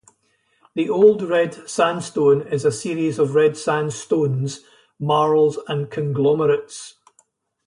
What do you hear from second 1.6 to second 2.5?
Sandstone